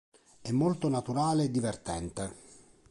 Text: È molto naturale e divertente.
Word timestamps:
È 0.41 0.49
molto 0.49 0.89
naturale 0.89 1.43
e 1.43 1.51
divertente. 1.51 2.33